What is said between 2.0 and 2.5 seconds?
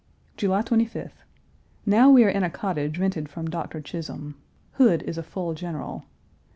we are in a